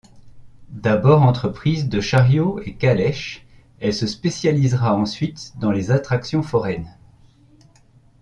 [0.71, 3.45] D'abord entreprise de chariots et calèches,
[3.79, 6.91] elle se spécialisera ensuite dans les attractions foraines.